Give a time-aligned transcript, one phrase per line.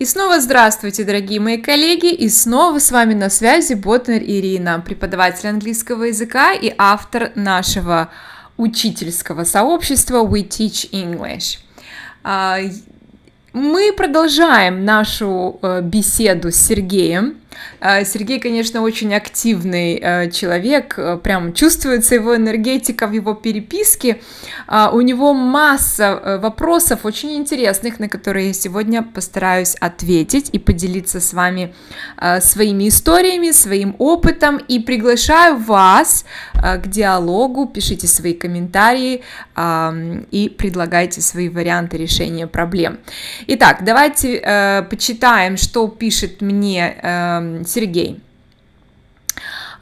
[0.00, 5.50] И снова здравствуйте, дорогие мои коллеги, и снова с вами на связи Ботнер Ирина, преподаватель
[5.50, 8.08] английского языка и автор нашего
[8.56, 11.58] учительского сообщества We Teach English.
[12.24, 12.60] А,
[13.52, 17.36] мы продолжаем нашу э, беседу с Сергеем.
[17.80, 24.20] Э, Сергей, конечно, очень активный э, человек, прям чувствуется его энергетика в его переписке.
[24.66, 31.20] А, у него масса вопросов очень интересных, на которые я сегодня постараюсь ответить и поделиться
[31.20, 31.74] с вами
[32.40, 34.58] своими историями, своим опытом.
[34.58, 36.24] И приглашаю вас
[36.54, 39.22] к диалогу, пишите свои комментарии
[40.30, 42.98] и предлагайте свои варианты решения проблем.
[43.46, 48.20] Итак, давайте э, почитаем, что пишет мне э, Сергей.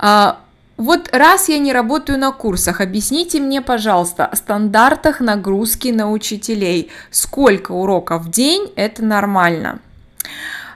[0.01, 0.35] Э,
[0.77, 6.91] вот раз я не работаю на курсах, объясните мне, пожалуйста, о стандартах нагрузки на учителей.
[7.11, 9.81] Сколько уроков в день это нормально?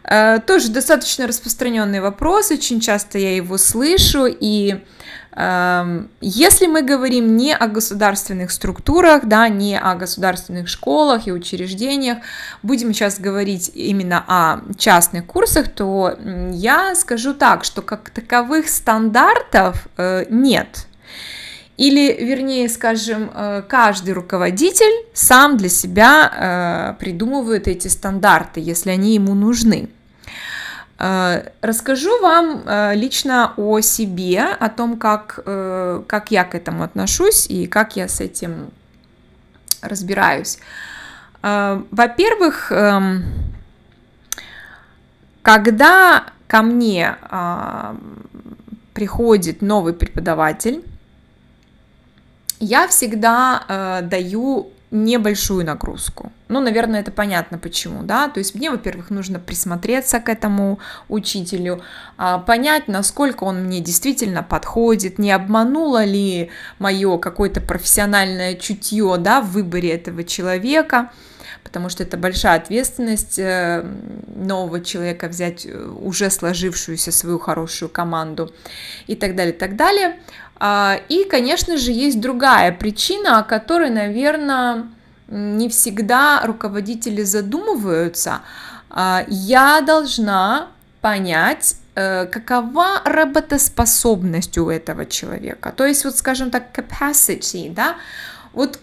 [0.05, 4.81] Э, тоже достаточно распространенный вопрос, очень часто я его слышу, и
[5.35, 12.19] если мы говорим не о государственных структурах, да, не о государственных школах и учреждениях,
[12.63, 16.19] будем сейчас говорить именно о частных курсах, то
[16.53, 20.87] я скажу так, что как таковых стандартов э, нет.
[21.79, 29.15] Или, вернее, скажем, э, каждый руководитель сам для себя э, придумывает эти стандарты, если они
[29.15, 29.89] ему нужны.
[31.03, 36.85] Э, расскажу вам э, лично о себе, о том, как, э, как я к этому
[36.85, 38.71] отношусь и как я с этим
[39.83, 40.59] разбираюсь.
[41.43, 43.25] Во-первых, эм,
[45.43, 47.17] когда ко мне
[48.95, 50.85] приходит новый преподаватель,
[52.61, 56.31] я всегда даю небольшую нагрузку.
[56.49, 61.83] Ну, наверное, это понятно почему, да, то есть мне, во-первых, нужно присмотреться к этому учителю,
[62.19, 69.41] а, понять, насколько он мне действительно подходит, не обмануло ли мое какое-то профессиональное чутье, да,
[69.41, 71.11] в выборе этого человека,
[71.65, 73.83] потому что это большая ответственность э,
[74.35, 78.53] нового человека взять э, уже сложившуюся свою хорошую команду
[79.07, 80.19] и так далее, и так далее.
[80.57, 84.87] А, и, конечно же, есть другая причина, о которой, наверное,
[85.29, 88.43] не всегда руководители задумываются.
[88.91, 90.69] А, я должна
[91.01, 95.73] понять, э, какова работоспособность у этого человека.
[95.77, 97.97] То есть, вот, скажем так, capacity, да,
[98.53, 98.79] вот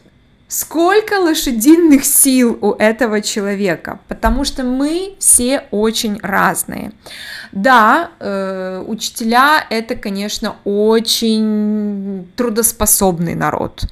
[0.51, 3.99] Сколько лошадиных сил у этого человека?
[4.07, 6.91] Потому что мы все очень разные.
[7.51, 13.83] Да, э, учителя это, конечно, очень трудоспособный народ.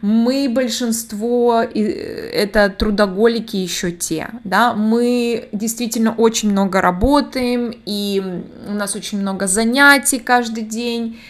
[0.00, 8.96] Мы большинство это трудоголики еще те, да, мы действительно очень много работаем, и у нас
[8.96, 11.20] очень много занятий каждый день,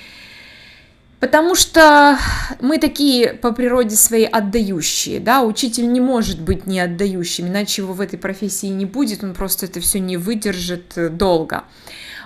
[1.23, 2.19] Потому что
[2.61, 7.93] мы такие по природе своей отдающие, да, учитель не может быть не отдающим, иначе его
[7.93, 11.63] в этой профессии не будет, он просто это все не выдержит э, долго.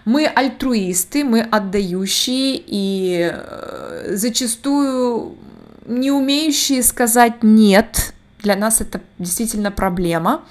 [0.07, 5.37] Мы альтруисты, мы отдающие и э, зачастую
[5.85, 8.15] не умеющие сказать нет.
[8.39, 10.43] Для нас это действительно проблема.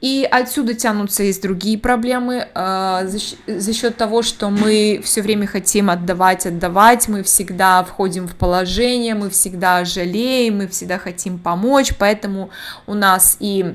[0.00, 3.08] И отсюда тянутся есть другие проблемы э,
[3.46, 9.16] за, счет того, что мы все время хотим отдавать, отдавать, мы всегда входим в положение,
[9.16, 12.50] мы всегда жалеем, мы всегда хотим помочь, поэтому
[12.86, 13.74] у нас и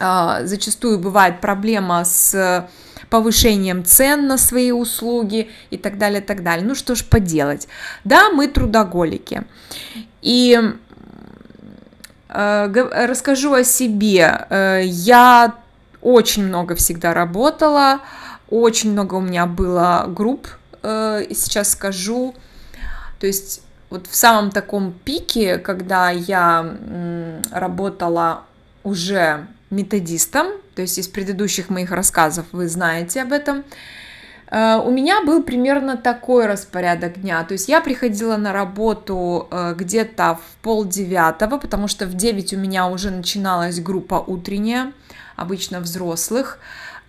[0.00, 2.68] э, зачастую бывает проблема с
[3.08, 6.66] повышением цен на свои услуги и так далее, так далее.
[6.66, 7.68] Ну что ж поделать.
[8.04, 9.44] Да, мы трудоголики.
[10.22, 10.58] И
[12.32, 14.46] расскажу о себе.
[14.50, 15.54] Э, я
[16.00, 18.00] очень много всегда работала,
[18.50, 20.48] очень много у меня было групп,
[20.82, 22.34] э, сейчас скажу,
[23.20, 26.76] то есть вот в самом таком пике, когда я
[27.50, 28.44] работала
[28.82, 33.66] уже методистом, то есть из предыдущих моих рассказов вы знаете об этом, Э,
[34.54, 37.42] у меня был примерно такой распорядок дня.
[37.44, 42.52] То есть я приходила на работу э, где-то в пол девятого, потому что в девять
[42.52, 44.92] у меня уже начиналась группа утренняя,
[45.36, 46.58] обычно взрослых.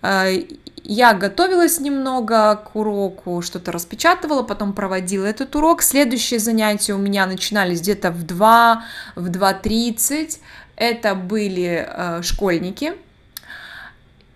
[0.00, 0.42] Э,
[0.84, 5.82] я готовилась немного к уроку, что-то распечатывала, потом проводила этот урок.
[5.82, 8.84] Следующие занятия у меня начинались где-то в 2,
[9.16, 10.38] в 2.30.
[10.76, 11.86] Это были
[12.22, 12.94] школьники,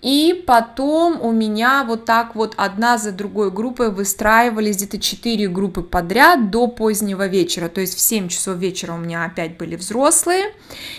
[0.01, 5.83] И потом у меня вот так вот одна за другой группой выстраивались где-то 4 группы
[5.83, 7.69] подряд до позднего вечера.
[7.69, 10.55] То есть в 7 часов вечера у меня опять были взрослые.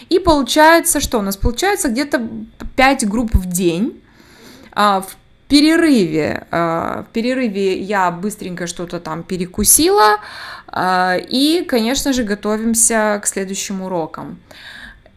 [0.10, 2.28] И получается, что у нас получается где-то
[2.76, 4.02] 5 групп в день.
[4.74, 5.16] А, в
[5.48, 10.18] перерыве, а, в перерыве я быстренько что-то там перекусила.
[10.68, 14.40] А, и, конечно же, готовимся к следующим урокам.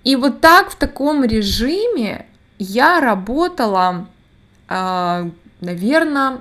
[0.05, 2.27] И вот так в таком режиме
[2.63, 4.07] я работала,
[4.69, 5.29] а,
[5.61, 6.41] наверное,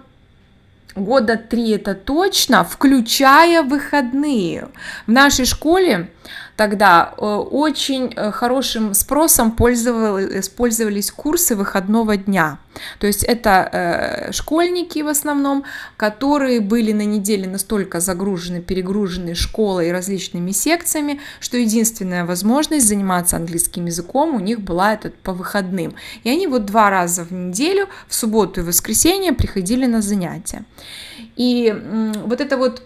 [0.96, 4.70] года три это точно, включая выходные.
[5.08, 6.12] В нашей школе
[6.56, 12.60] тогда э, очень э, хорошим спросом пользовались, курсы выходного дня.
[13.00, 15.64] То есть это э, школьники в основном,
[15.98, 23.36] которые были на неделе настолько загружены, перегружены школой и различными секциями, что единственная возможность заниматься
[23.36, 25.96] английским языком у них была это по выходным.
[26.24, 30.64] И они вот два раза в неделю, в субботу и воскресенье приходили на занятия.
[31.36, 31.74] И
[32.26, 32.84] вот это вот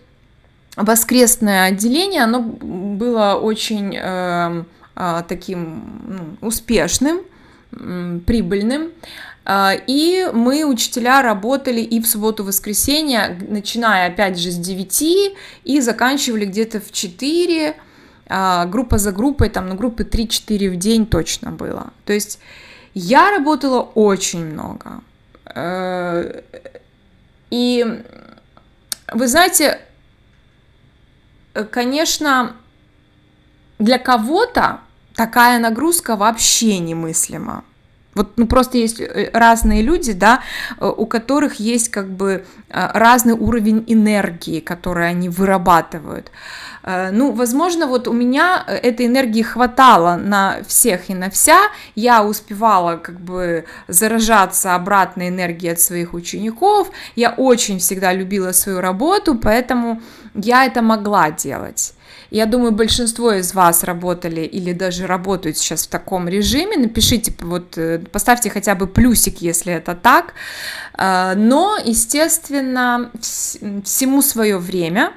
[0.75, 4.63] воскресное отделение, оно было очень э,
[4.95, 7.22] э, таким ну, успешным,
[8.25, 8.92] прибыльным.
[9.48, 15.36] И мы, учителя, работали и в субботу-воскресенье, начиная опять же с 9
[15.66, 17.75] и заканчивали где-то в 4,
[18.68, 21.92] группа за группой, там на группы 3-4 в день точно было.
[22.06, 22.39] То есть
[22.95, 25.01] я работала очень много.
[25.54, 26.42] Э,
[27.51, 27.86] и
[29.12, 29.80] вы знаете,
[31.63, 32.56] конечно,
[33.80, 34.81] для кого-то
[35.16, 37.63] такая нагрузка вообще немыслима.
[38.15, 40.41] Вот, ну, просто есть э, разные люди, да,
[40.79, 46.31] э, у которых есть как бы разный уровень энергии, который они вырабатывают.
[46.83, 51.57] Ну, возможно, вот у меня этой энергии хватало на всех и на вся.
[51.95, 56.91] Я успевала как бы заражаться обратной энергией от своих учеников.
[57.15, 60.01] Я очень всегда любила свою работу, поэтому
[60.33, 61.94] я это могла делать.
[62.36, 66.76] Я думаю, большинство из вас работали или даже работают сейчас в таком режиме.
[66.76, 70.34] Напишите, вот, э, поставьте хотя бы плюсик, если это так.
[70.98, 73.10] Э, но, естественно,
[73.86, 75.14] всему свое время.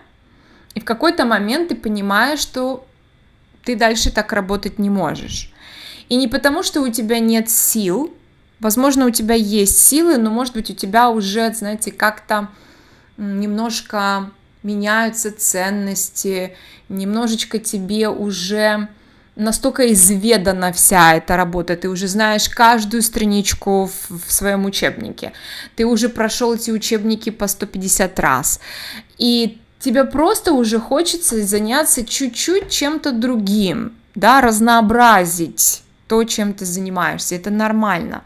[0.76, 2.86] И в какой-то момент ты понимаешь, что
[3.64, 5.52] ты дальше так работать не можешь.
[6.08, 8.14] И не потому, что у тебя нет сил,
[8.60, 12.46] возможно, у тебя есть силы, но, может быть, у тебя уже, знаете, как-то
[13.16, 14.30] немножко
[14.62, 16.56] меняются ценности,
[16.88, 18.88] немножечко тебе уже
[19.38, 25.32] настолько изведана вся эта работа, ты уже знаешь каждую страничку в, в своем учебнике,
[25.76, 28.60] ты уже прошел эти учебники по 150 раз,
[29.16, 37.36] и тебе просто уже хочется заняться чуть-чуть чем-то другим, да, разнообразить то, чем ты занимаешься,
[37.36, 38.24] это нормально.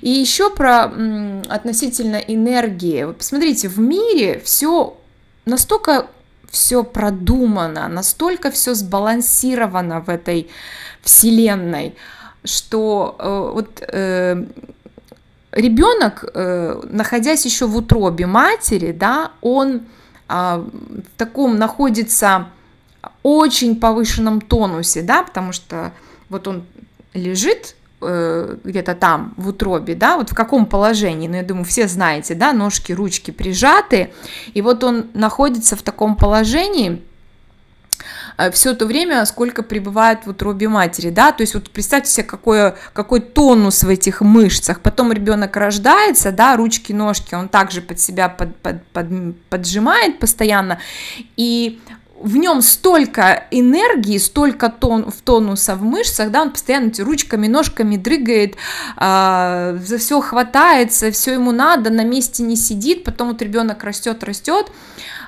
[0.00, 0.84] И еще про
[1.48, 3.12] относительно энергии.
[3.12, 4.96] Посмотрите, в мире все
[5.44, 6.06] настолько
[6.50, 10.50] все продумано, настолько все сбалансировано в этой
[11.02, 11.94] вселенной,
[12.44, 14.44] что э, вот э,
[15.52, 19.82] ребенок, э, находясь еще в утробе матери, да, он э,
[20.28, 22.48] в таком находится
[23.22, 25.92] очень повышенном тонусе, да, потому что
[26.28, 26.64] вот он
[27.14, 31.86] лежит Э, где-то там в утробе, да, вот в каком положении, ну, я думаю, все
[31.86, 34.10] знаете, да, ножки, ручки прижаты,
[34.54, 37.02] и вот он находится в таком положении,
[38.38, 42.24] э, все то время, сколько пребывает в утробе матери, да, то есть вот представьте себе,
[42.24, 48.00] какой, какой тонус в этих мышцах, потом ребенок рождается, да, ручки, ножки, он также под
[48.00, 49.08] себя под, под, под,
[49.50, 50.78] поджимает постоянно,
[51.36, 51.78] и
[52.20, 57.96] в нем столько энергии, столько тон, в тонуса в мышцах, да, он постоянно ручками, ножками
[57.96, 58.56] дрыгает,
[58.96, 64.22] э, за все хватается, все ему надо, на месте не сидит, потом вот ребенок растет,
[64.22, 64.70] растет,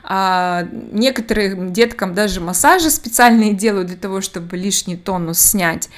[0.04, 5.88] а, некоторым деткам даже массажи специальные делают для того, чтобы лишний тонус снять.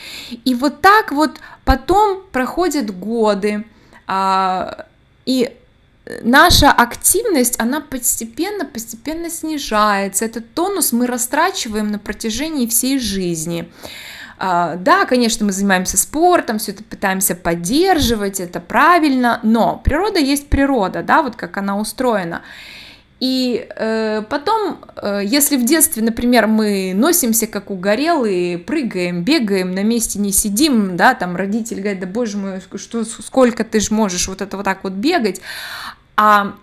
[0.44, 3.64] И вот так вот потом проходят годы,
[4.06, 4.86] а,
[5.24, 5.56] и
[6.22, 10.24] наша активность, она постепенно-постепенно снижается.
[10.24, 13.70] Этот тонус мы растрачиваем на протяжении всей жизни.
[14.36, 20.48] А, да, конечно, мы занимаемся спортом, все это пытаемся поддерживать, это правильно, но природа есть
[20.48, 22.42] природа, да, вот как она устроена.
[23.20, 29.82] И э, потом, э, если в детстве, например, мы носимся как угорелые, прыгаем, бегаем, на
[29.82, 34.28] месте не сидим, да, там родитель говорит, да боже мой, что, сколько ты ж можешь
[34.28, 35.40] вот это вот так вот бегать,
[36.16, 36.54] а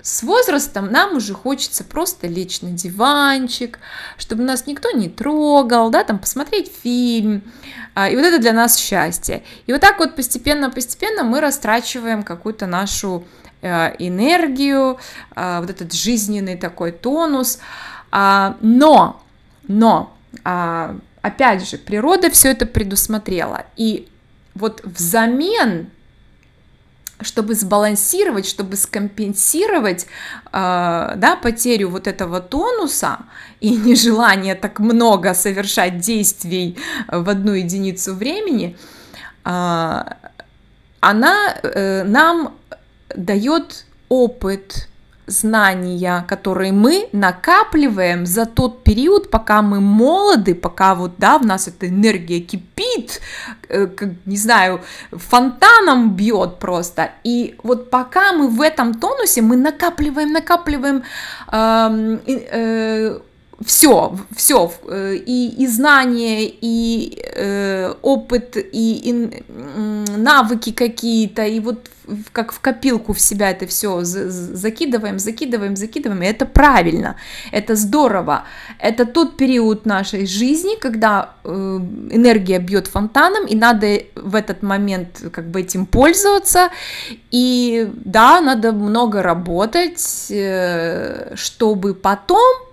[0.00, 3.78] с возрастом нам уже хочется просто лечь на диванчик,
[4.16, 7.42] чтобы нас никто не трогал, да, там посмотреть фильм,
[7.94, 9.42] а, и вот это для нас счастье.
[9.66, 13.26] И вот так вот постепенно-постепенно мы растрачиваем какую-то нашу
[13.62, 14.98] энергию,
[15.34, 17.58] а, вот этот жизненный такой тонус,
[18.10, 19.22] а, но,
[19.66, 20.14] но,
[21.22, 24.08] опять же, природа все это предусмотрела, и
[24.54, 25.90] вот взамен
[27.20, 30.08] чтобы сбалансировать, чтобы скомпенсировать э,
[30.52, 33.18] да, потерю вот этого тонуса
[33.60, 36.76] и нежелание так много совершать действий
[37.08, 38.76] в одну единицу времени,
[39.44, 40.02] э,
[41.00, 42.54] она э, нам
[43.14, 44.88] дает опыт,
[45.28, 51.68] знания, которые мы накапливаем за тот период, пока мы молоды, пока вот, да, в нас
[51.68, 53.20] эта энергия кипит,
[53.68, 54.80] э, как, не знаю,
[55.12, 57.10] фонтаном бьет просто.
[57.24, 61.02] И вот пока мы в этом тонусе, мы накапливаем, накапливаем
[61.52, 63.18] э, э,
[63.64, 69.42] все, все, э, и, и знания, и э, опыт, и, и
[70.16, 71.90] навыки какие-то, и вот
[72.32, 77.16] как в копилку в себя это все закидываем, закидываем, закидываем, и это правильно,
[77.50, 78.44] это здорово,
[78.78, 85.22] это тот период нашей жизни, когда э, энергия бьет фонтаном, и надо в этот момент
[85.32, 86.70] как бы этим пользоваться,
[87.32, 92.67] и да, надо много работать, э, чтобы потом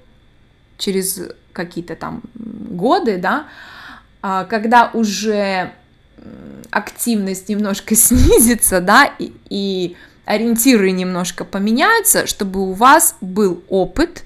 [0.77, 1.21] через
[1.53, 3.47] какие-то там годы, да,
[4.21, 5.71] а, когда уже
[6.71, 14.23] активность немножко снизится, да, и, и ориентиры немножко поменяются, чтобы у вас был опыт,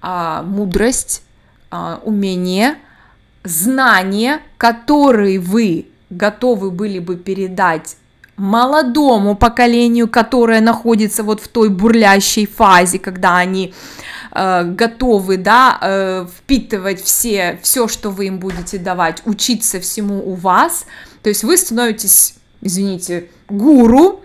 [0.00, 1.22] а, мудрость,
[1.70, 2.76] а, умение,
[3.42, 7.96] знания, которые вы готовы были бы передать
[8.36, 13.74] молодому поколению, которое находится вот в той бурлящей фазе, когда они
[14.34, 20.34] Э, готовы, да, э, впитывать все, все, что вы им будете давать, учиться всему у
[20.34, 20.86] вас,
[21.22, 24.24] то есть вы становитесь, извините, гуру,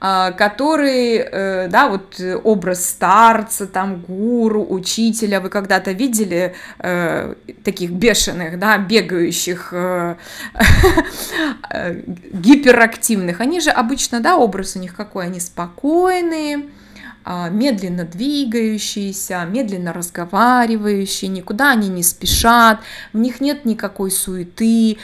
[0.00, 7.34] э, который, да, вот образ старца, там, гуру, учителя, вы когда-то видели э,
[7.64, 9.74] таких бешеных, да, бегающих,
[12.32, 16.68] гиперактивных, они же обычно, да, образ у них какой, они спокойные,
[17.50, 22.80] медленно двигающиеся, медленно разговаривающие, никуда они не спешат,
[23.12, 24.98] в них нет никакой суеты,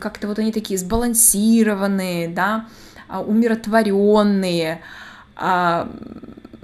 [0.00, 2.66] как-то вот они такие сбалансированные, да,
[3.08, 4.80] а, умиротворенные,
[5.36, 5.90] а,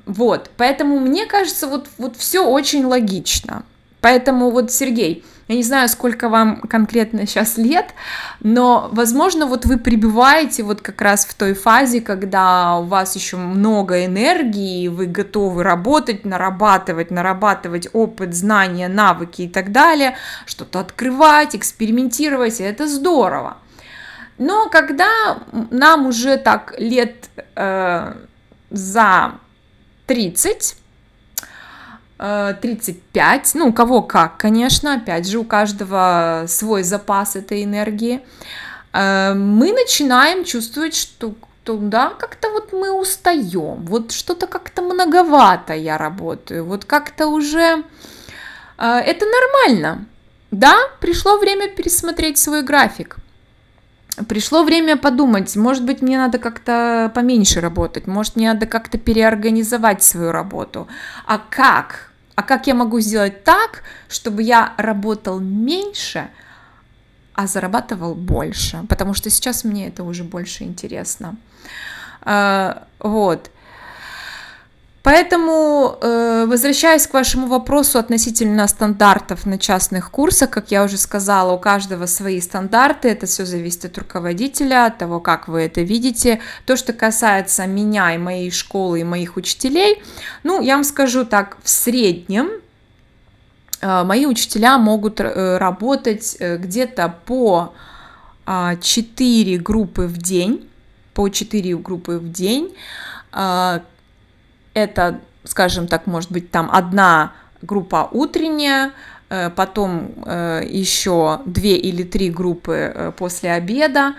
[0.06, 3.64] вот, поэтому мне кажется, вот, вот все очень логично,
[4.00, 7.86] поэтому вот, Сергей, я не знаю, сколько вам конкретно сейчас лет,
[8.38, 13.36] но, возможно, вот вы пребываете вот как раз в той фазе, когда у вас еще
[13.36, 20.16] много энергии, вы готовы работать, нарабатывать, нарабатывать опыт, знания, навыки и так далее,
[20.46, 23.56] что-то открывать, экспериментировать, и это здорово.
[24.38, 25.40] Но когда
[25.72, 28.14] нам уже так лет э,
[28.70, 29.32] за
[30.06, 30.76] 30,
[32.20, 38.20] 35, ну, у кого как, конечно, опять же, у каждого свой запас этой энергии,
[38.92, 41.34] э, мы начинаем чувствовать, что
[41.64, 47.84] да, как-то вот мы устаем, вот что-то как-то многовато я работаю, вот как-то уже
[48.78, 50.04] э, это нормально.
[50.50, 53.16] Да, пришло время пересмотреть свой график.
[54.28, 60.02] Пришло время подумать, может быть, мне надо как-то поменьше работать, может, мне надо как-то переорганизовать
[60.02, 60.88] свою работу.
[61.24, 62.09] А как?
[62.40, 66.30] А как я могу сделать так, чтобы я работал меньше,
[67.34, 71.36] а зарабатывал больше, потому что сейчас мне это уже больше интересно.
[72.22, 73.50] А, вот.
[75.02, 81.52] Поэтому, э, возвращаясь к вашему вопросу относительно стандартов на частных курсах, как я уже сказала,
[81.52, 86.40] у каждого свои стандарты, это все зависит от руководителя, от того, как вы это видите.
[86.66, 90.02] То, что касается меня и моей школы и моих учителей,
[90.42, 92.50] ну, я вам скажу так, в среднем
[93.80, 97.72] э, мои учителя могут э, работать где-то по
[98.80, 100.68] 4 а, группы в день,
[101.14, 102.74] по 4 группы в день,
[103.32, 103.82] а,
[104.74, 108.92] это, скажем так, может быть там одна группа утренняя,
[109.28, 114.14] э, потом э, еще две или три группы э, после обеда,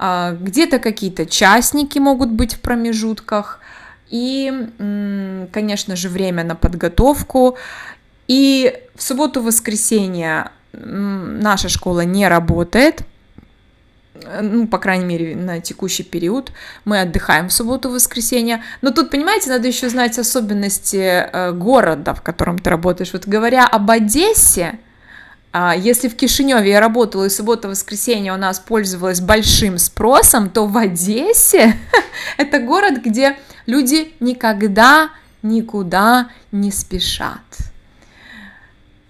[0.00, 3.60] а, где-то какие-то частники могут быть в промежутках,
[4.10, 4.68] и,
[5.52, 7.58] конечно же, время на подготовку.
[8.26, 13.02] И в субботу-воскресенье наша школа не работает,
[14.42, 16.52] ну, по крайней мере, на текущий период.
[16.84, 18.62] Мы отдыхаем в субботу, воскресенье.
[18.82, 23.12] Но тут, понимаете, надо еще знать особенности э, города, в котором ты работаешь.
[23.12, 24.78] Вот говоря об Одессе,
[25.52, 30.76] э, если в Кишиневе я работала и суббота-воскресенье у нас пользовалась большим спросом, то в
[30.76, 31.76] Одессе
[32.36, 35.10] это город, где люди никогда
[35.42, 37.40] никуда не спешат.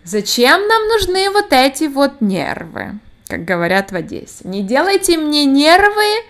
[0.05, 2.99] Зачем нам нужны вот эти вот нервы?
[3.29, 4.43] Как говорят в Одессе.
[4.45, 6.25] Не делайте мне нервы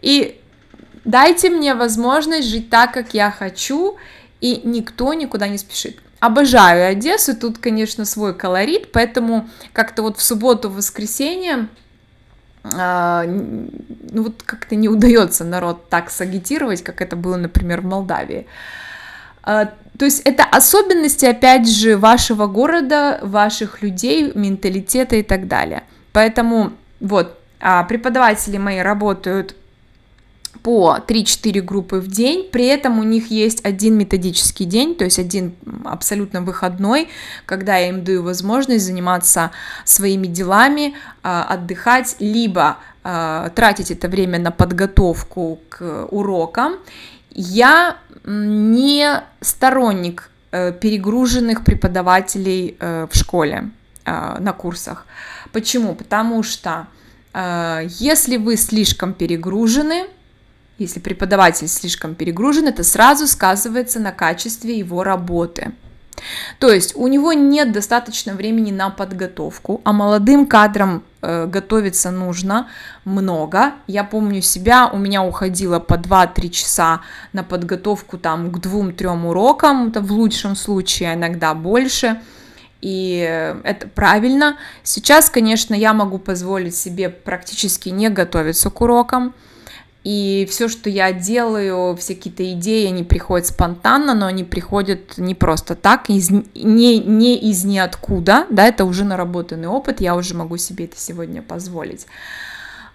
[0.00, 0.40] и
[1.04, 3.96] дайте мне возможность жить так, как я хочу,
[4.40, 5.98] и никто никуда не спешит.
[6.20, 11.68] Обожаю Одессу, тут, конечно, свой колорит, поэтому как-то вот в субботу, в воскресенье
[12.74, 18.46] а, ну вот как-то не удается народ так сагитировать, как это было, например, в Молдавии.
[19.42, 19.66] А,
[19.98, 25.84] то есть это особенности, опять же, вашего города, ваших людей, менталитета и так далее.
[26.16, 29.54] Поэтому вот, а, преподаватели мои работают
[30.62, 35.18] по 3-4 группы в день, при этом у них есть один методический день, то есть
[35.18, 35.54] один
[35.84, 37.10] абсолютно выходной,
[37.44, 39.50] когда я им даю возможность заниматься
[39.84, 46.76] своими делами, а, отдыхать, либо а, тратить это время на подготовку к урокам.
[47.30, 53.68] Я не сторонник э, перегруженных преподавателей э, в школе
[54.06, 55.04] на курсах.
[55.52, 55.94] Почему?
[55.94, 56.86] Потому что
[57.32, 60.06] э, если вы слишком перегружены,
[60.78, 65.72] если преподаватель слишком перегружен, это сразу сказывается на качестве его работы.
[66.58, 72.68] То есть у него нет достаточно времени на подготовку, а молодым кадрам э, готовиться нужно
[73.04, 73.72] много.
[73.86, 77.00] Я помню себя, у меня уходило по 2-3 часа
[77.32, 82.20] на подготовку там к двум-трем урокам, это в лучшем случае, а иногда больше–
[82.80, 83.18] и
[83.64, 84.56] это правильно.
[84.82, 89.34] Сейчас, конечно, я могу позволить себе практически не готовиться к урокам,
[90.06, 95.34] и все, что я делаю, все какие-то идеи, они приходят спонтанно, но они приходят не
[95.34, 100.58] просто так, из, не, не из ниоткуда, да, это уже наработанный опыт, я уже могу
[100.58, 102.06] себе это сегодня позволить.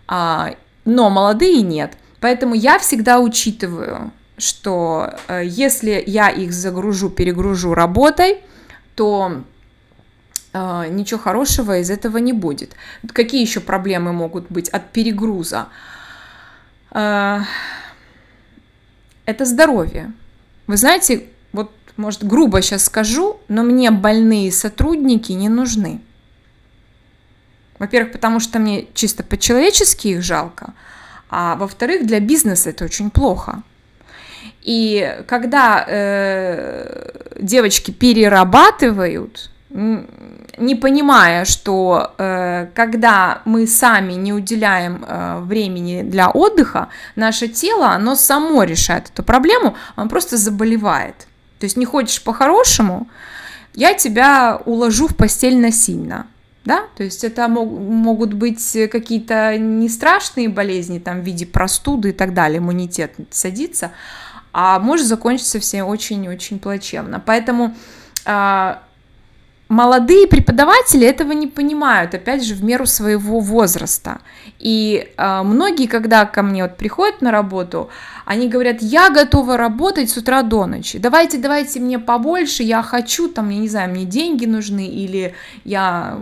[0.08, 0.54] А,
[0.86, 1.98] но молодые нет.
[2.22, 8.38] Поэтому я всегда учитываю, что э, если я их загружу, перегружу работой,
[8.96, 9.42] то
[10.54, 12.76] ничего хорошего из этого не будет.
[13.14, 15.68] Какие еще проблемы могут быть от перегруза?
[16.92, 17.42] А,
[19.26, 20.12] это здоровье.
[20.68, 26.02] Вы знаете, вот, может, грубо сейчас скажу, но мне больные сотрудники не нужны.
[27.80, 30.74] Во-первых, потому что мне чисто по-человечески их жалко,
[31.30, 33.64] а во-вторых, для бизнеса это очень плохо.
[34.62, 45.40] И когда э, девочки перерабатывают, не понимая, что э, когда мы сами не уделяем э,
[45.40, 51.28] времени для отдыха, наше тело, оно само решает эту проблему, оно просто заболевает.
[51.60, 53.08] То есть не хочешь по-хорошему,
[53.74, 56.28] я тебя уложу в постель насильно.
[56.64, 62.10] Да, то есть это мог, могут быть какие-то не страшные болезни, там, в виде простуды
[62.10, 63.94] и так далее, иммунитет садится,
[64.54, 67.20] а может закончиться все очень-очень плачевно.
[67.20, 67.76] Поэтому
[68.26, 68.76] э,
[69.72, 74.20] молодые преподаватели этого не понимают, опять же, в меру своего возраста.
[74.60, 77.90] И э, многие, когда ко мне вот приходят на работу,
[78.26, 83.30] они говорят, я готова работать с утра до ночи, давайте, давайте мне побольше, я хочу,
[83.30, 86.20] там, я не знаю, мне деньги нужны, или я...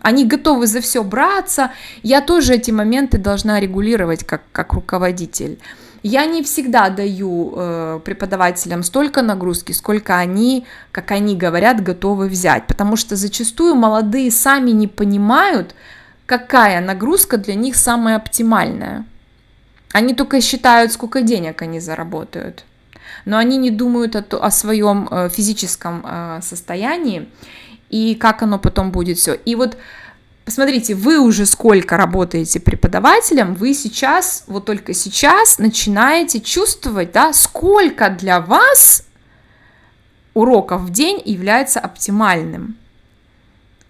[0.00, 5.58] Они готовы за все браться, я тоже эти моменты должна регулировать как, как руководитель.
[6.02, 12.66] Я не всегда даю э, преподавателям столько нагрузки, сколько они, как они говорят, готовы взять,
[12.66, 15.74] потому что зачастую молодые сами не понимают,
[16.24, 19.04] какая нагрузка для них самая оптимальная.
[19.92, 22.64] Они только считают, сколько денег они заработают,
[23.26, 27.28] но они не думают о, о своем э, физическом э, состоянии
[27.90, 29.34] и как оно потом будет все.
[29.34, 29.76] И вот
[30.44, 38.08] Посмотрите, вы уже сколько работаете преподавателем, вы сейчас, вот только сейчас начинаете чувствовать, да, сколько
[38.10, 39.04] для вас
[40.34, 42.76] уроков в день является оптимальным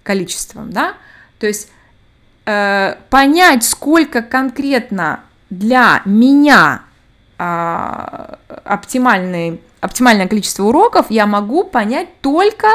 [0.02, 0.94] количеством, да,
[1.38, 1.68] то есть
[2.46, 6.82] э, понять, сколько конкретно для меня
[7.38, 8.34] э,
[8.64, 9.58] оптимальное
[10.28, 12.66] количество уроков я могу понять только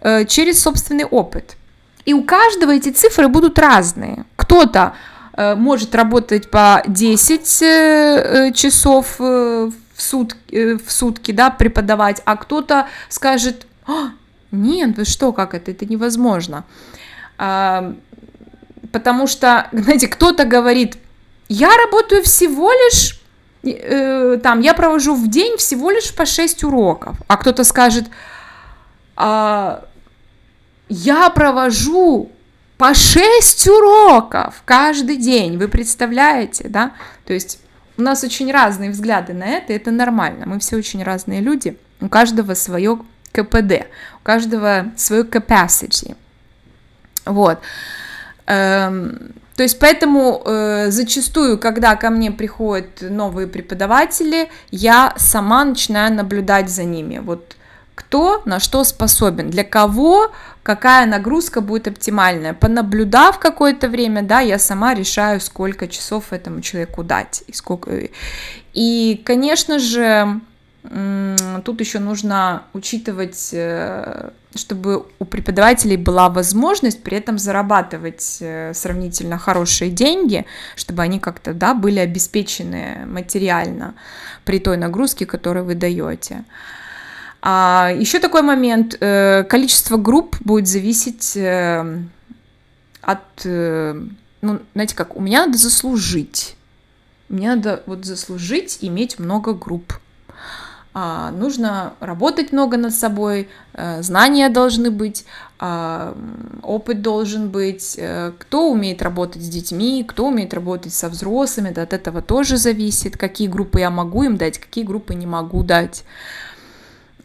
[0.00, 1.56] э, через собственный опыт–
[2.04, 4.24] и у каждого эти цифры будут разные.
[4.36, 4.94] Кто-то
[5.34, 12.36] э, может работать по 10 э, э, часов в, сутки, в сутки, да, преподавать, а
[12.36, 14.10] кто-то скажет, «А,
[14.50, 16.64] нет, вы что, как это, это невозможно.
[17.38, 17.94] А,
[18.90, 20.98] потому что, знаете, кто-то говорит,
[21.48, 23.18] я работаю всего лишь,
[24.42, 28.06] там, я провожу в день всего лишь по 6 уроков, а кто-то скажет,
[29.14, 29.84] а,
[30.88, 32.30] я провожу
[32.78, 36.92] по 6 уроков каждый день, вы представляете, да?
[37.26, 37.60] То есть
[37.96, 41.76] у нас очень разные взгляды на это, и это нормально, мы все очень разные люди,
[42.00, 42.98] у каждого свое
[43.32, 43.86] КПД,
[44.20, 46.16] у каждого свое capacity,
[47.24, 47.60] вот.
[48.46, 56.12] Эм, то есть поэтому э, зачастую, когда ко мне приходят новые преподаватели, я сама начинаю
[56.12, 57.18] наблюдать за ними.
[57.18, 57.56] Вот
[57.94, 62.54] кто на что способен, для кого какая нагрузка будет оптимальная.
[62.54, 67.42] Понаблюдав какое-то время, да, я сама решаю, сколько часов этому человеку дать.
[67.46, 67.90] И, сколько...
[68.72, 70.40] и конечно же,
[71.64, 79.38] тут еще нужно учитывать, э, чтобы у преподавателей была возможность при этом зарабатывать э, сравнительно
[79.38, 83.94] хорошие деньги, чтобы они как-то да, были обеспечены материально
[84.44, 86.44] при той нагрузке, которую вы даете.
[87.42, 91.36] А еще такой момент, э, количество групп будет зависеть
[93.02, 96.56] от, ну, знаете как, у меня надо заслужить.
[97.28, 99.94] Мне надо вот заслужить иметь много групп.
[100.94, 105.24] А, нужно работать много над собой, э, знания должны быть,
[105.58, 106.14] а,
[106.62, 111.82] опыт должен быть, э, кто умеет работать с детьми, кто умеет работать со взрослыми, да,
[111.82, 116.04] от этого тоже зависит, какие группы я могу им дать, какие группы не могу дать.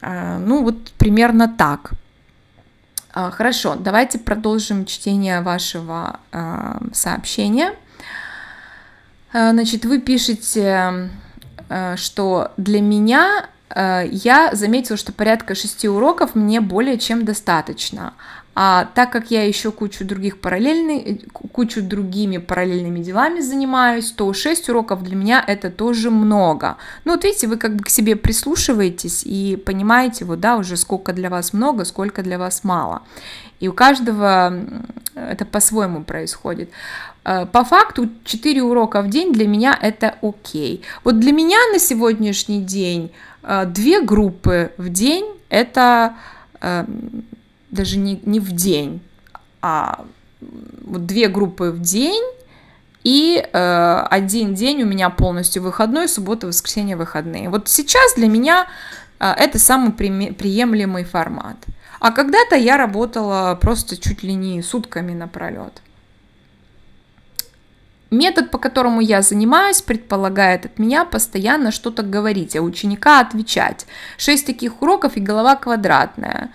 [0.02, 1.92] А, ну, вот примерно так.
[3.14, 6.20] Хорошо, давайте продолжим чтение вашего
[6.94, 7.74] сообщения.
[9.32, 11.10] Значит, вы пишете,
[11.96, 18.14] что для меня я заметила, что порядка шести уроков мне более чем достаточно.
[18.60, 24.70] А так как я еще кучу других параллельных, кучу другими параллельными делами занимаюсь, то 6
[24.70, 26.78] уроков для меня это тоже много.
[27.06, 31.14] Ну вот видите, вы как бы к себе прислушиваетесь и понимаете, вот да, уже сколько
[31.14, 33.04] для вас много, сколько для вас мало.
[33.60, 34.60] И у каждого
[35.14, 36.72] это по-своему происходит.
[37.26, 40.82] Э, по факту 4 урока в день для меня это окей.
[41.04, 43.37] Вот для меня на сегодняшний день Э,
[43.68, 46.16] две группы в день это
[46.62, 46.86] э,
[47.72, 49.02] даже не, не в день,
[49.62, 50.06] а
[50.84, 52.24] вот две группы в день
[53.04, 57.50] и э, один день у меня полностью выходной, суббота, воскресенье, выходные.
[57.50, 58.68] Вот сейчас для меня
[59.20, 61.58] э, это самый при, приемлемый формат.
[62.00, 65.82] А когда-то я работала просто чуть ли не сутками напролет.
[68.10, 73.86] Метод, по которому я занимаюсь, предполагает от меня постоянно что-то говорить, а ученика отвечать.
[74.18, 76.52] Шесть таких уроков и голова квадратная.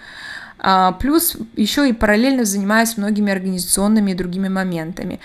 [0.65, 5.19] А, плюс еще и параллельно занимаюсь многими организационными и другими моментами.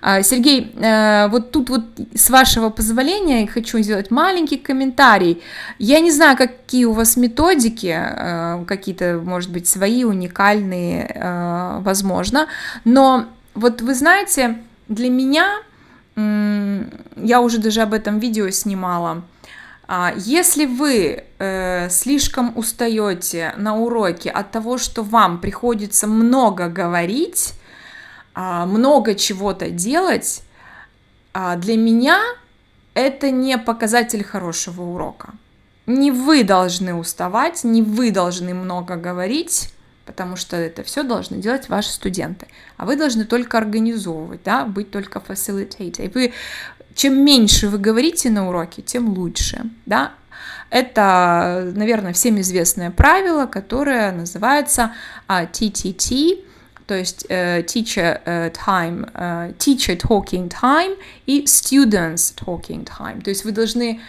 [0.00, 5.42] А, Сергей, э, вот тут вот с вашего позволения хочу сделать маленький комментарий.
[5.80, 12.46] Я не знаю, какие у вас методики, э, какие-то, может быть, свои, уникальные, э, возможно,
[12.84, 15.46] но вот вы знаете, для меня
[16.16, 19.22] я уже даже об этом видео снимала.
[19.86, 27.54] А, если вы э, слишком устаете на уроке от того, что вам приходится много говорить,
[28.34, 30.42] э, много чего-то делать,
[31.34, 32.18] э, для меня
[32.94, 35.34] это не показатель хорошего урока.
[35.86, 39.70] Не вы должны уставать, не вы должны много говорить,
[40.06, 44.90] потому что это все должны делать ваши студенты, а вы должны только организовывать, да, быть
[44.90, 46.04] только facilitator.
[46.04, 46.32] И вы,
[46.94, 50.12] чем меньше вы говорите на уроке, тем лучше, да.
[50.70, 54.92] Это, наверное, всем известное правило, которое называется
[55.28, 56.44] TTT,
[56.86, 63.22] то есть uh, teacher uh, time, uh, teacher talking time и students talking time.
[63.22, 64.00] То есть вы должны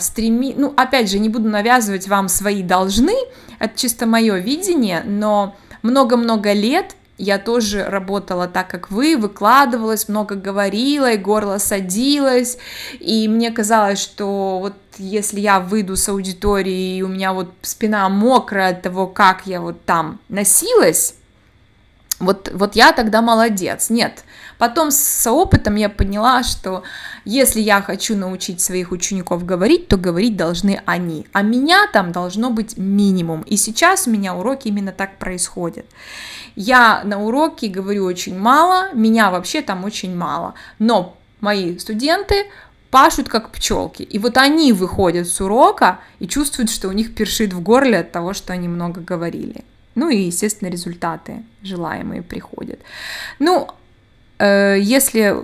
[0.00, 0.54] стреми...
[0.56, 3.14] Ну, опять же, не буду навязывать вам свои должны,
[3.58, 10.36] это чисто мое видение, но много-много лет я тоже работала так, как вы, выкладывалась, много
[10.36, 12.58] говорила, и горло садилось,
[13.00, 18.08] и мне казалось, что вот если я выйду с аудитории, и у меня вот спина
[18.08, 21.16] мокрая от того, как я вот там носилась,
[22.20, 23.90] вот, вот я тогда молодец.
[23.90, 24.24] Нет,
[24.58, 26.82] Потом с опытом я поняла, что
[27.24, 32.50] если я хочу научить своих учеников говорить, то говорить должны они, а меня там должно
[32.50, 33.42] быть минимум.
[33.42, 35.86] И сейчас у меня уроки именно так происходят.
[36.56, 42.46] Я на уроке говорю очень мало, меня вообще там очень мало, но мои студенты
[42.90, 44.02] пашут как пчелки.
[44.02, 48.12] И вот они выходят с урока и чувствуют, что у них першит в горле от
[48.12, 49.64] того, что они много говорили.
[49.94, 52.80] Ну и, естественно, результаты желаемые приходят.
[53.38, 53.68] Ну,
[54.40, 55.36] если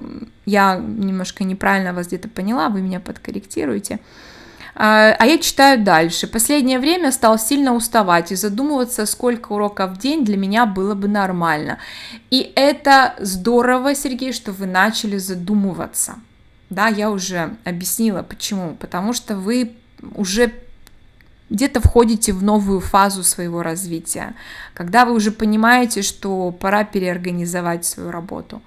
[0.47, 3.99] я немножко неправильно вас где-то поняла, вы меня подкорректируете.
[4.77, 6.27] А, а я читаю дальше.
[6.27, 11.09] Последнее время стал сильно уставать и задумываться, сколько уроков в день для меня было бы
[11.09, 11.79] нормально.
[12.31, 16.17] И это здорово, Сергей, что вы начали задумываться.
[16.71, 18.75] Да, я уже объяснила почему.
[18.75, 19.73] Потому что вы
[20.15, 20.53] уже
[21.51, 24.35] где-то входите в новую фазу своего развития,
[24.73, 28.63] когда вы уже понимаете, что пора переорганизовать свою работу.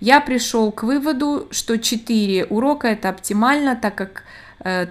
[0.00, 4.24] Я пришел к выводу, что 4 урока это оптимально, так как
[4.64, 4.88] э,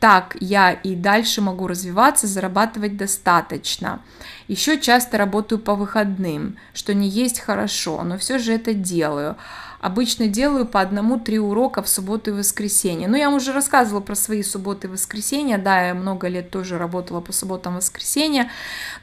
[0.00, 4.00] так я и дальше могу развиваться, зарабатывать достаточно.
[4.46, 9.36] Еще часто работаю по выходным, что не есть хорошо, но все же это делаю.
[9.80, 13.06] Обычно делаю по одному-три урока в субботу и воскресенье.
[13.06, 15.56] Ну, я уже рассказывала про свои субботы и воскресенья.
[15.56, 18.50] Да, я много лет тоже работала по субботам и воскресенье.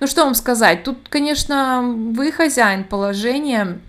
[0.02, 0.84] Ну, что вам сказать?
[0.84, 3.80] Тут, конечно, вы хозяин положения.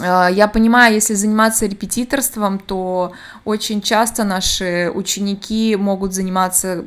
[0.00, 3.12] А, я понимаю, если заниматься репетиторством, то
[3.44, 6.84] очень часто наши ученики могут заниматься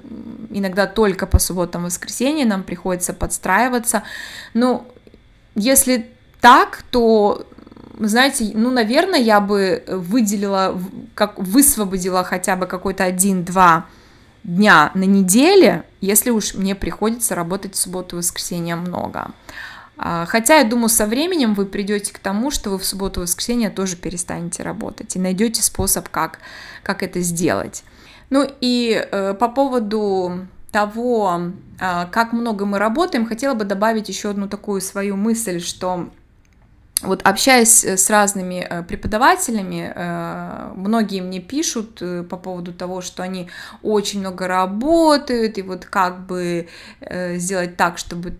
[0.49, 4.03] иногда только по субботам и воскресеньям, нам приходится подстраиваться.
[4.53, 4.87] Ну,
[5.55, 6.09] если
[6.41, 7.45] так, то
[7.99, 10.79] знаете, ну, наверное, я бы выделила,
[11.15, 13.85] как высвободила хотя бы какой-то один-два
[14.43, 19.31] дня на неделе, если уж мне приходится работать в субботу и воскресенье много.
[19.97, 23.23] А, хотя, я думаю, со временем вы придете к тому, что вы в субботу и
[23.23, 26.39] воскресенье тоже перестанете работать и найдете способ, как,
[26.83, 27.83] как это сделать.
[28.29, 34.29] Ну и э, по поводу того, э, как много мы работаем, хотела бы добавить еще
[34.29, 36.09] одну такую свою мысль, что
[37.01, 43.21] вот общаясь э, с разными э, преподавателями, э, многие мне пишут по поводу того, что
[43.23, 43.49] они
[43.83, 46.67] очень много работают, и вот как бы
[47.35, 48.37] сделать так, чтобы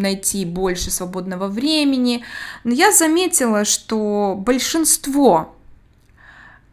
[0.00, 2.24] найти больше свободного времени.
[2.64, 5.54] Но я заметила, что большинство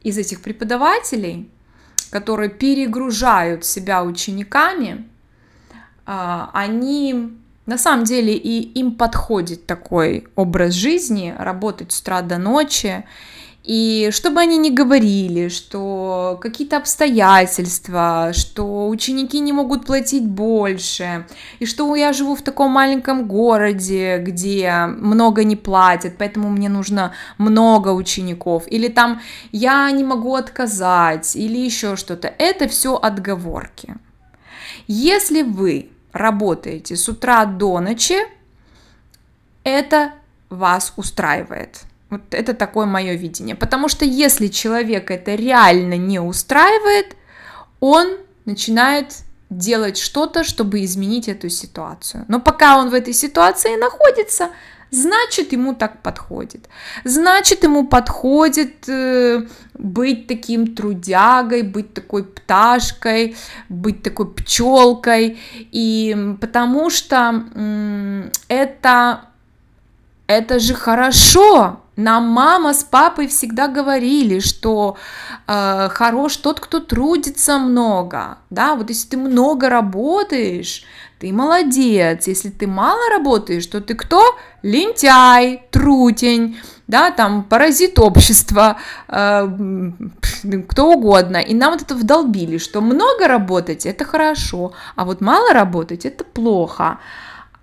[0.02, 1.50] из этих преподавателей,
[2.10, 5.08] которые перегружают себя учениками,
[6.06, 7.34] они
[7.66, 13.04] на самом деле и им подходит такой образ жизни, работать с утра до ночи,
[13.68, 21.28] и чтобы они не говорили, что какие-то обстоятельства, что ученики не могут платить больше,
[21.60, 27.12] и что я живу в таком маленьком городе, где много не платят, поэтому мне нужно
[27.38, 29.20] много учеников, или там
[29.52, 32.34] я не могу отказать, или еще что-то.
[32.40, 33.96] Это все отговорки.
[34.88, 38.20] Если вы работаете с утра до ночи,
[39.66, 40.14] это
[40.50, 41.82] вас устраивает.
[42.10, 43.56] Вот это такое мое видение.
[43.56, 47.16] Потому что если человек это реально не устраивает,
[47.80, 49.14] он начинает
[49.50, 52.26] делать что-то, чтобы изменить эту ситуацию.
[52.28, 54.50] Но пока он в этой ситуации находится,
[54.92, 56.70] значит ему так подходит.
[57.04, 63.36] Значит ему подходит э, быть таким трудягой, быть такой пташкой,
[63.70, 65.40] быть такой пчелкой.
[65.72, 69.22] И потому что э, это,
[70.28, 71.82] это же хорошо.
[71.98, 74.98] Нам мама с папой всегда говорили, что
[75.48, 80.84] э, хорош тот, кто трудится много, да, вот если ты много работаешь,
[81.20, 84.38] ты молодец, если ты мало работаешь, то ты кто?
[84.62, 89.48] Лентяй, трутень, да, там, паразит общества, э,
[90.70, 91.38] кто угодно.
[91.38, 96.24] И нам вот это вдолбили, что много работать– это хорошо, а вот мало работать– это
[96.24, 97.00] плохо.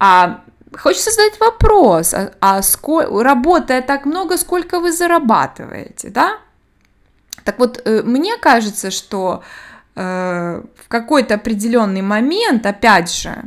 [0.00, 0.40] А
[0.78, 6.38] хочется задать вопрос, а, а сколь, работая так много, сколько вы зарабатываете, да?
[7.44, 9.42] Так вот, э, мне кажется, что
[9.96, 13.44] э, в какой-то определенный момент, опять же,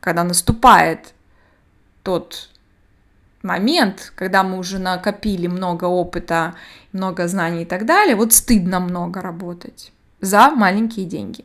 [0.00, 1.14] когда наступает
[2.02, 2.50] тот
[3.42, 6.54] момент, когда мы уже накопили много опыта,
[6.92, 11.44] много знаний и так далее, вот стыдно много работать за маленькие деньги.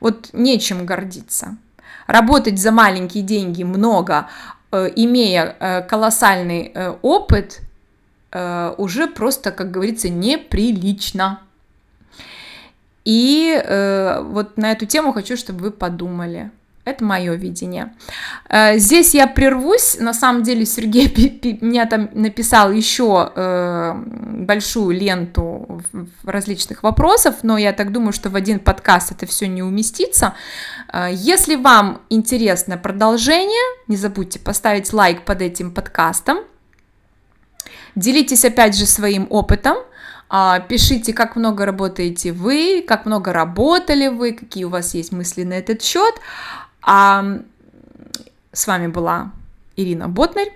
[0.00, 1.56] Вот нечем гордиться.
[2.06, 4.28] Работать за маленькие деньги много,
[4.70, 7.60] э, имея э, колоссальный э, опыт,
[8.78, 11.38] уже просто, как говорится, неприлично.
[13.04, 16.50] И вот на эту тему хочу, чтобы вы подумали.
[16.84, 17.94] Это мое видение.
[18.50, 19.96] Э, здесь я прервусь.
[19.98, 21.08] На самом деле Сергей
[21.62, 25.80] меня там написал еще э, большую ленту
[26.24, 30.34] различных вопросов, но я так думаю, что в один подкаст это все не уместится.
[30.92, 36.40] Э, если вам интересно продолжение, не забудьте поставить лайк под этим подкастом.
[37.94, 39.76] Делитесь опять же своим опытом.
[40.68, 45.52] Пишите, как много работаете вы, как много работали вы, какие у вас есть мысли на
[45.52, 46.14] этот счет.
[46.84, 47.24] А
[48.52, 49.32] с вами была
[49.76, 50.52] Ирина Ботнарь.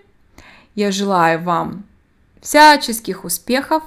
[0.74, 1.84] Я желаю вам
[2.40, 3.82] всяческих успехов,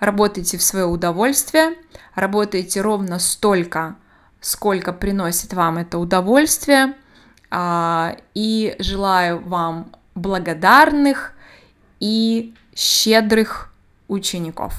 [0.00, 1.76] работайте в свое удовольствие,
[2.14, 3.96] работайте ровно столько,
[4.40, 6.94] сколько приносит вам это удовольствие,
[7.50, 11.32] а, и желаю вам благодарных
[12.00, 13.72] и щедрых
[14.08, 14.74] учеников.